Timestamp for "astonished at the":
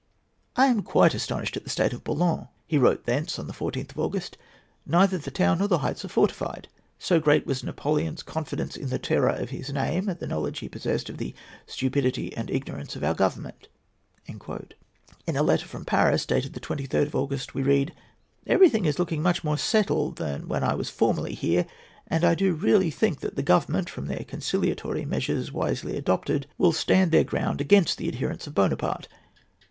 1.13-1.69